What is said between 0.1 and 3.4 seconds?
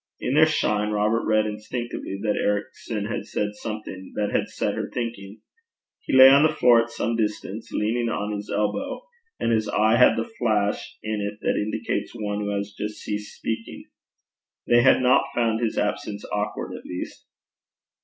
In their shine Robert read instinctively that Ericson had